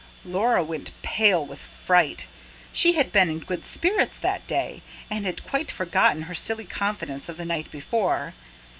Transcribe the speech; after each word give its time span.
Laura 0.25 0.63
went 0.63 0.99
pale 1.03 1.45
with 1.45 1.59
fright: 1.59 2.25
she 2.73 2.93
had 2.93 3.11
been 3.11 3.29
in 3.29 3.37
good 3.37 3.63
spirits 3.63 4.17
that 4.17 4.47
day, 4.47 4.81
and 5.11 5.27
had 5.27 5.45
quite 5.45 5.69
forgotten 5.69 6.23
her 6.23 6.33
silly 6.33 6.65
confidence 6.65 7.29
of 7.29 7.37
the 7.37 7.45
night 7.45 7.69
before. 7.69 8.33